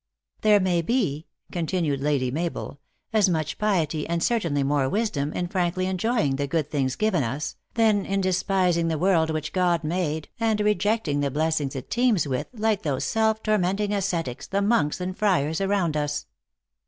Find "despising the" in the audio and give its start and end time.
8.19-8.97